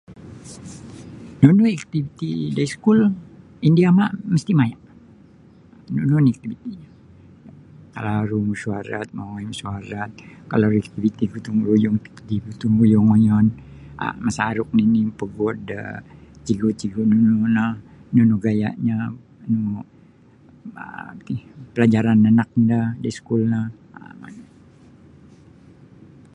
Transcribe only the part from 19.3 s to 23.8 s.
um bah iti palajaran anaknyo da iskul no